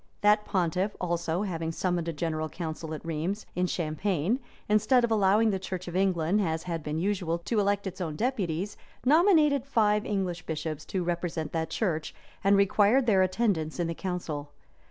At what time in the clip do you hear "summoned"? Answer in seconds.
1.71-2.07